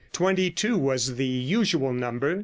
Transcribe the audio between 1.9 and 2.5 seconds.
number.